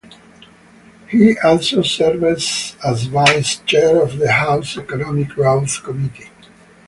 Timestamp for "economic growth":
4.75-5.83